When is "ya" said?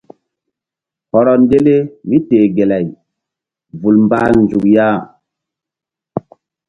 4.75-4.87